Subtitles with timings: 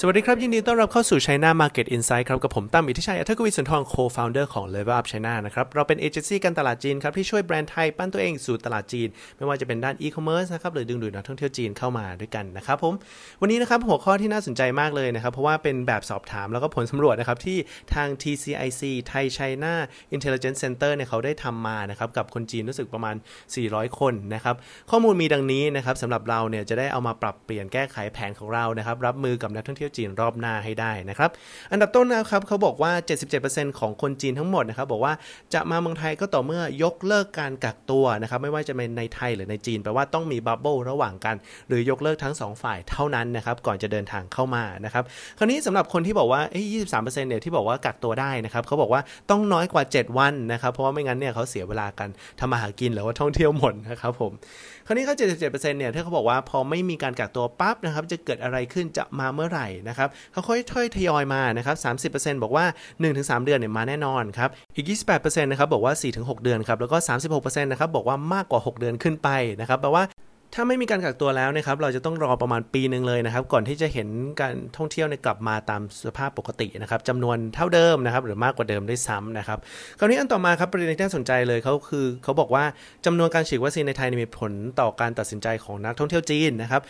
[0.00, 9.08] สวัสดีครับ ยินดีต้อนรับเข้าสู่ China Market Insight ครับ กับผมตั้มอิทธิชัยอัธกวีสุนทร Co-founder ของ Level Up China นะครับ เราเป็นเอเจนซี่การตลาดจีนครับ ที่ช่วยแบรนด์ไทยปั้นตัวเองสู่ตลาดจีน
[9.36, 12.94] ไม่ว่าจะเป็นด้าน e-commerce นะครับ หรือดึงดูดนักท่องเที่ยวจีนเข้ามาด้วยกันนะครับผม
[13.40, 17.58] วันนี้นะครับหัวข้อที่น่าสนใจมากเลยนะครับ เพราะว่าเป็นแบบสอบถามแล้วก็ผลสำรวจนะครับที่
[17.94, 19.72] ทาง TCIC ไทย China
[20.16, 23.16] Intelligence Center เนี่ยเขาได้ทำมานะครับกับคนจีนรู้สึกประมาณ
[23.56, 24.54] 400 คนนะครับ
[24.90, 31.30] ข้อมูลมีดังนี้นะครับสำหรับเราเนี่ยจะได้เอามาปรับเปลี่ยนแก้ไขแผนของเรานะครับรับมือกับนักท่องเที่ยวจีนรอบหน้าให้ได้นะครับ
[31.72, 32.92] อันดับต้นนะครับเขาบอกว่า
[33.34, 35.12] 77%ของคนจีนทั้งหมดนะครับบอกว่า
[35.54, 41.36] จะมาเมืองไทยก็ต่อเมื่อยกเลิกการกักตัวนะครับไม่ว่าจะเป็นในไทยหรือในจีนแปลว่าต้องมีบับเบิลระหว่างกัน
[41.68, 45.04] หรือยกเลิกทั้ง 2 ฝ่ายเท่านั้นนะครับก่อนจะเดินทางเข้ามานะครับ
[45.38, 52.08] คราวนี้สำหรับคนที่บอกว่าเอ้ย23%เนี่ยที่บอกว่ากักตัวได้นะครับเขาบอกว่าต้องน้อยกว่า 7 วันนะครับเพราะว่าไม่งั้นเนี่ยเขาเสียเวลากัน
[52.40, 54.32] ทำมาหากินหรือว่าท่องเที่ยวหมดนะครับผม
[54.86, 61.76] คราวนี้เขา77%เนี่ยที่เขาบอกว่าพอไม่มีการกักตัวปั๊บนะครับจะเกิดอะไรขึ้นจะมาเมื่อไหร่นะครับเขาค่อยๆทยอยมานะครับ
[62.12, 62.64] 30%บอกว่า
[63.04, 66.96] 1-3 เดือนเนี่ยมาแน่นอนครับอีก 28%นะครับบอกว่า 4-6 เดือนครับแล้วก็
[67.34, 69.28] 36%นะครับบอกว่ามากกว่า 6 เดือนขึ้นไป
[69.60, 70.04] นะครับแปลว่า
[70.54, 74.08] ถ้าไม่มีการกักตัวแล้วนะครับ เราจะต้องรอประมาณปีหนึ่งเลยนะครับ ก่อนที่จะเห็น
[74.40, 79.58] การท่องเที่ยวในกลับมาตามสภาพปกตินะครับจำนวนเท่าเดิมนะครับ หรือมากกว่าเดิมด้วยซ้ำนะครับ
[79.98, 82.64] คราวนี้อันต่อมาครับประเด็นที่น่าสนใจเลยเขาคือเขาบอกว่า
[83.06, 86.82] จำนวนการฉีดวัคซีนในไทยมีผลต่อการตัดสินใจของนักท่องเที่ยวจีนนะครับ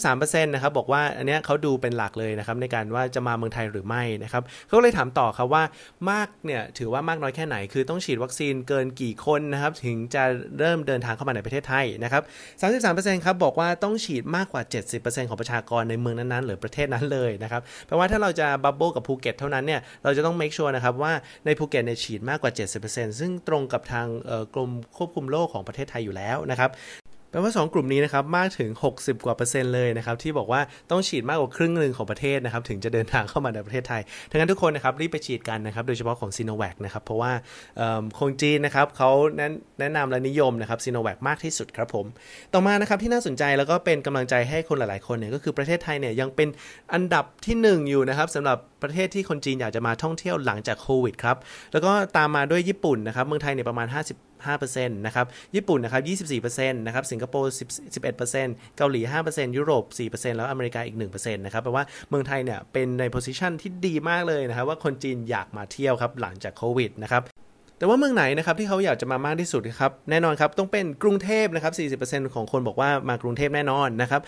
[0.00, 5.62] 93%นะครับบอกว่าอันนี้เขาดูเป็นหลักเลยนะครับในการว่าจะมาเมืองไทยหรือไม่นะครับเขาเลยถามต่อครับว่า
[6.10, 10.24] มากเนี่ยถือว่ามากน้อยแค่ไหน คือต้องฉีดวัคซีนเกินกี่คนนะครับถึงจะ
[10.58, 12.22] เริ่มเดินทางเข้ามาในประเทศไทยนะครับ
[12.60, 14.62] 33%ครับบอกว่าต้องฉีดมากกว่า
[14.96, 21.12] 70%ของประชากรในเมืองนั้นๆ หรือประเทศนั้นเลยนะครับ แปลว่าถ้าเราจะ bubble กับภูเก็ตเท่านั้นเนี่ย เราจะต้อง make sure นะครับว่า
[21.46, 22.52] ในภูเก็ตเนี่ยฉีดมากกว่า
[22.86, 24.06] 70%ซึ่งตรงกับทาง
[24.54, 26.70] กรมควบคุมโรคของประเทศไทยอยู่แล้วนะครับ
[27.32, 30.60] แปลว่า 2 กลุ่มนี้นะครับมากถึง 60 กว่าเปอร์เซ็นต์เลยนะครับที่บอกว่า
[30.90, 37.32] ต้องฉีดมากกว่าครึ่งหนึ่งของประเทศนะครับถึงจะเดินทางเข้ามาในประเทศไทยทั้งนั้นทุกคนนะครับรีบไปฉีดกันนะครับโดยเฉพาะของซีโนแวคนะครับเพราะว่า
[38.18, 39.10] คงจีนนะครับเขา
[39.80, 42.06] แนะนำและนิยมนะครับซีโนแวคมากที่สุดครับผม
[42.52, 46.48] ต่อมานะครับที่น่าสนใจแล้วก็เป็นกำลังใจให้คนหลาย ๆ คนเนี่ยก็คือประเทศไทยเนี่ยยังเป็น
[46.92, 51.36] อันดับที่ 1 อยู่นะครับสำหรับประเทศที่คนจีนอยากจะมาท่องเที่ยวหลังจากโควิดครับ
[51.72, 57.52] แล้วก็ตามมาด้วยญี่ปุ่นนะครับเมืองไทยเนี่ยประมาณ 50 5%นะครับ ญี่ปุ่นนะครับ 24%นะครับ สิงคโปร์
[58.12, 67.22] 11%เกาหลี 5%ยุโรป 4%แล้วอเมริกาอีก 1%นะครับแปลว่าเมืองไทยเนี่ยเป็นในโพสิชันที่ดีมากเลยนะครับว่าคนจีนอยากมาเที่ยวครับหลังจากโควิดนะครับ
[67.82, 74.20] แต่ว่าเมืองไหนนะครับที่เขาอยากจะมามากที่สุดครับแน่นอนครับต้องเป็นกรุงเทพนะครับ 40%ของคนบอกว่ามากรุงเทพแน่นอนนะครับ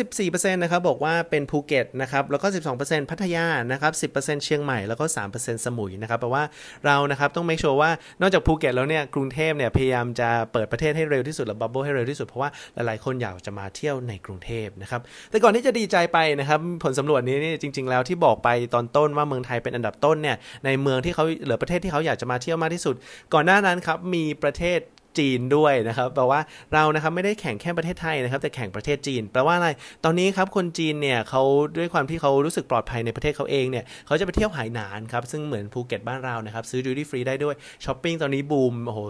[0.00, 2.46] 34%นะครับบอกว่าเป็นภูเก็ตนะครับแล้วก็
[2.78, 5.04] 12%พัทยานะครับ 10%เชียงใหม่แล้วก็
[5.36, 6.44] 3%สมุยนะครับแปลว่า
[6.86, 7.90] เรานะครับต้อง make sure ว่า
[8.20, 15.00] นอกจากภูเก็ตแล้วเนี่ยกรุงเทพเนี่ยพยายามจะเปิดประเทศให้เร็วที่สุดและบับเบิ้ลให้เร็วที่สุดเพราะว่าหลายๆคนอยากจะมาเที่ยวในกรุงเทพนะครับ
[15.30, 22.89] แต่ก่อนที่จะดีใจไปนะครับผลสำรวจนี้นี่จริง ๆ แล้วที่บอกไปตอนต้นว่าเมืองไทยเป็นอันดับต้นเนี่ยในเมืองที่เขาหรือประเทศที่เขาอยากจะมาเที่ยวมากที่สุด
[23.34, 24.80] ก่อนหน้านั้นครับมีประเทศ
[25.18, 26.40] จีนด้วยนะครับแปลว่า
[26.74, 29.68] เรานะครับไม่ได้แข่งแค่ประเทศไทยนะครับแต่แข่งประเทศจีนแปลว่าอะไร
[30.04, 31.42] ตอนนี้ครับคนจีนเนี่ยเขา
[31.78, 39.00] ด้วยความที่เขารู้สึกปลอดภัยในประเทศเขาเองเนี่ยเขาจะไปเที่ยวไหหนานครับซึ่งเหมือนภูเก็ตบ้านเรานะครับซื้อ duty free ได้ด้วยช้อปปิ้งตอนนี้บูมโอ้โห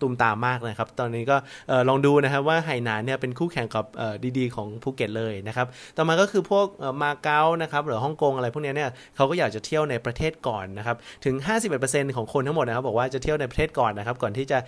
[0.00, 1.36] ตูมตามมากนะครับ ตอนนี้ก็
[1.88, 3.84] ลองดูนะครับว่าไหหนานเนี่ยเป็นคู่แข่งกับ
[4.38, 5.66] ดีๆ ของภูเก็ตเลยนะครับ
[5.96, 6.66] ต่อมาก็คือพวก
[7.02, 11.34] มาเก๊านะครับหรือฮ่องกงอะไรพวกนี้เนี่ยเขาก็อยากจะเที่ยวในประเทศก่อนนะครับ ถึง
[11.76, 14.58] 51%ของคนทั้งหมดนะครับบอกว่าจะเที่ยวในประเทศก่อนนะครับ ก่อนที่จะ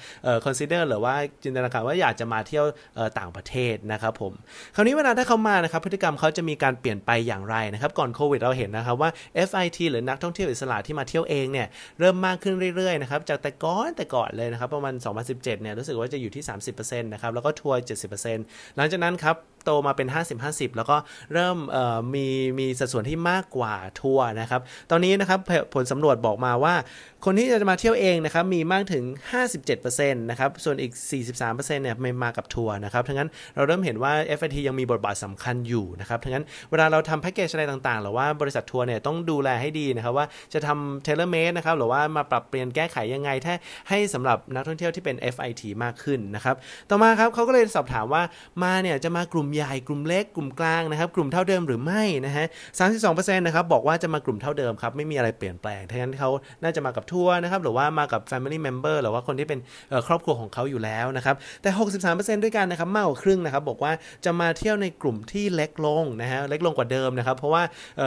[0.44, 1.14] consider หรือว่า
[1.44, 2.64] จินตนาการว่าอยากจะมาเที่ยว
[3.18, 4.32] ต่างประเทศนะครับผม
[4.74, 9.10] คราวนี้เวลาถ้าเขามานะครับพฤติกรรมเขาจะมีการเปลี่ยนไปอย่างไรนะครับ ก่อนโควิดเราเห็นนะครับว่า
[9.48, 11.66] FIT หรือนักท่องเที่ยวอิสระที่มาเที่ยวเองเนี่ย
[12.00, 17.78] เริ่มมากขึ้นเรื่อยๆนะครับจากแต่ก่อนแต่ก่อนเลยนะครับประมาณ2017 เนี่ยรู้สึกว่าจะอยู่ที่ 30%นะครับแล้วก็ทัวร์
[18.28, 20.08] 70%หลังจากนั้นครับ โตมาเป็น
[20.42, 20.96] 50-50 แล้วก็
[21.32, 21.56] เริ่ม
[22.14, 22.26] มี
[22.58, 25.40] มีสัดส่วนที่มากกว่าทัวร์นะครับ ตอนนี้นะครับ
[25.74, 26.74] ผลสำรวจบอกมาว่า
[27.24, 29.04] คนที่จะมาเที่ยวเองนะครับมีมากถึง
[29.62, 30.92] 57%นะครับ ส่วนอีก
[31.32, 43.54] 43%เนี่ยไม่มากับทัวร์นะครับดังนั้นเราเริ่มเห็นว่า FIT ยังมีบทบาทสำคัญอยู่นะครับดังนั้นเวลาเราทำแพ็กเกจอะไรต่างๆ หรือว่าบริษัททัวร์เนี่ยต้องดูแลให้ดีนะครับว่าจะทำ tailor-made นะครับหรือว่ามาปรับเปลี่ยนแก้ไขยังไงถ้า
[43.88, 46.56] ให้สำหรับนักท่องเที่ยวที่เป็น FIT มากขึ้นนะครับ
[46.90, 48.22] ต่อมาครับเขาก็เลยสอบถามว่า
[48.62, 52.46] มาเนี่ยจะมากลุ่มใหญ่กลุ่มเล็กกลุ่มกลางนะครับ กลุ่มเท่าเดิมหรือไม่นะฮะ
[52.90, 56.30] 32%นะครับบอกว่าจะมากลุ่มเท่าเดิมครับไม่มีอะไรเปลี่ยนแปลงดังนั้นเขา
[56.62, 59.60] น่าจะมากับทัวร์นะครับหรือว่ามากับ Family Member หรือว่าคนที่เป็น
[60.06, 61.70] ครอบครัวของเขาอยู่แล้วนะครับแต่
[62.06, 63.92] 63%ด้วยกันนะครับมากกว่าครึ่งนะครับบอกว่า
[64.24, 67.62] จะมาเที่ยวในกลุ่มที่เล็กลงนะฮะเล็กลงกว่าเดิมนะครับเพราะว่า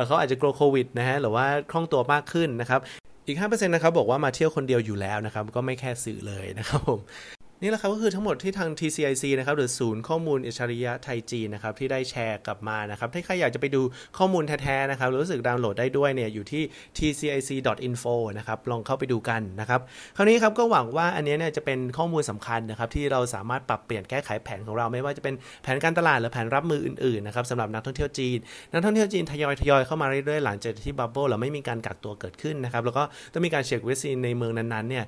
[0.07, 2.79] เขาอาจจะกลัวโควิดนะฮะหรือว่าคล่องตัวมากขึ้นนะครับ
[3.27, 6.99] อีก 5%นะครับ บอกว่ามาเที่ยวคนเดียวอยู่แล้วนะครับ ก็ไม่แค่สื่อเลยนะครับผม
[7.61, 13.81] นี่แหละครับก็คือทั้งหมดที่ทาง TCIC นะครับหรือศูนย์ข้อมูลอิชริยะไทยจีนนะครับที่ได้แชร์กลับมานะครับถ้าใครอยากจะไปดู
[14.17, 16.63] ข้อมูลแท้ๆนะครับรู้สึกดาวน์โหลดได้ด้วยเนี่ยอยู่ที่
[16.97, 19.81] tcic.info นะครับลองเข้าไปดูกันนะครับ
[20.15, 28.37] คราวนี้ครับก็หวังว่าอันนี้เนี่ยจะเป็นข้อมูลสำคัญนะครับที่เราสามารถปรับเปลี่ยนแก้ไขแผนของเราไม่ว่าจะเป็นแผนการตลาดหรือแผนรับมืออื่นๆนะครับสำหรับนักท่องเที่ยวจีน
[28.71, 35.05] นักท่องเที่ยวจีนทยอยทยอยเข้ามาเรื่อยๆหลังจากที่ bubble เราไม่มีการกักตัวเกิดขึ้นนะครับแล้วก็ต้องมีการเช็ควัคซีนในเมืองนั้นๆเนี่ย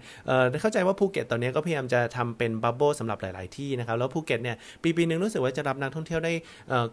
[0.62, 6.34] เข้าใจว่าภูเก็ตตอนนี้ก็พยายามจะทำเป็น bubble สำหรับหลาย ๆ ที่นะครับ แล้วภูเก็ตเนี่ยปีปีหนึ่งรู้สึกว่าจะรับนักท่องเที่ยวได้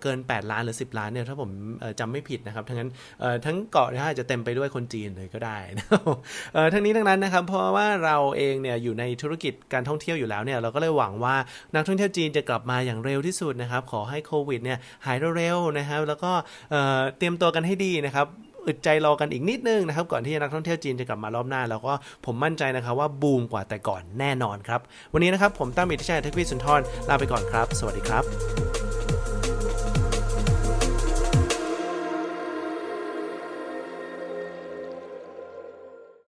[0.03, 1.51] เกิน 8 ล้านหรือ 10 ล้านเนี่ยถ้าผม
[2.01, 2.91] จำไม่ผิดนะครับทั้งนั้น
[3.45, 5.87] ทั้งเกาะนะอาจจะเต็มไปด้วยคนจีนเลยก็ได้นะ
[6.73, 11.37] ทั้งนี้ทั้งนั้นนะครับเพราะว่าเราเองเนี่ยอยู่ในธุรกิจการท่องเที่ยวอยู่แล้วเนี่ยเราก็เลยหวังว่า
[11.75, 16.33] นักท่องเที่ยวจีนจะกลับมาอย่างเร็วที่สุดนะครับขอให้โควิดเนี่ยหายเร็วๆนะครับแล้วก็
[17.19, 18.27] เตรียมตัวกันให้ดีนะครับ
[18.67, 21.93] อึดใจรอกันอีกนิดนึงนะครับก่อนที่นักท่องเที่ยวจีนจะกลับมารอบหน้า แล้วก็
[22.27, 24.81] ผมมั่นใจนะครับว่าบูมกว่าแต่ก่อนแน่นอนครับ
[25.13, 28.66] วันนี้นะครับผมตั้มอิทธิชัยเทควิสุนทรลาไปก่อนครับ สวัสดีครับ